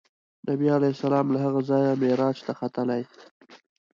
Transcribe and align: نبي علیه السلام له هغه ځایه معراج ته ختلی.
نبي 0.47 0.67
علیه 0.77 0.91
السلام 0.95 1.25
له 1.33 1.39
هغه 1.45 1.61
ځایه 1.69 1.99
معراج 2.01 2.37
ته 2.45 2.51
ختلی. 2.59 3.01